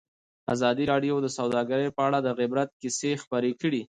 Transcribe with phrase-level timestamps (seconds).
[0.53, 3.81] ازادي راډیو د سوداګري په اړه د عبرت کیسې خبر کړي.